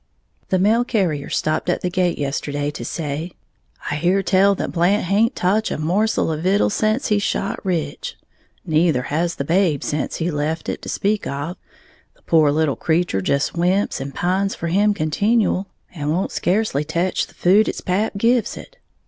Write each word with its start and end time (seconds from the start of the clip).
_The 0.49 0.57
mail 0.57 0.83
carrier 0.83 1.29
stopped 1.29 1.69
at 1.69 1.81
the 1.81 1.89
gate 1.91 2.17
yesterday 2.17 2.71
to 2.71 2.83
say, 2.83 3.33
"I 3.91 3.93
hear 3.97 4.23
tell 4.23 4.55
that 4.55 4.71
Blant 4.71 5.03
haint 5.03 5.35
toch 5.35 5.69
a 5.69 5.77
morsel 5.77 6.31
of 6.31 6.41
vittles 6.41 6.73
sence 6.73 7.09
he 7.09 7.19
shot 7.19 7.63
Rich. 7.63 8.17
Neither 8.65 9.03
has 9.03 9.35
the 9.35 9.43
babe, 9.43 9.83
sence 9.83 10.15
he 10.15 10.31
left 10.31 10.69
it, 10.69 10.81
to 10.81 10.89
speak 10.89 11.27
of, 11.27 11.55
the 12.15 12.23
pore 12.23 12.51
little 12.51 12.75
creetur 12.75 13.21
just 13.21 13.51
whimps 13.53 14.01
and 14.01 14.15
pines 14.15 14.55
for 14.55 14.69
him 14.69 14.95
continual, 14.95 15.67
and 15.93 16.09
won't 16.09 16.31
scacely 16.31 16.83
tech 16.83 17.17
the 17.17 17.35
food 17.35 17.67
its 17.69 17.81
pap 17.81 18.13
gives 18.17 18.57
it. 18.57 18.77